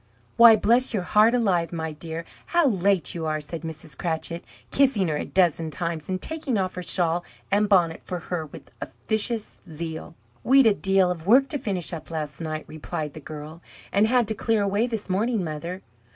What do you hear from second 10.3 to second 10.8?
"We'd a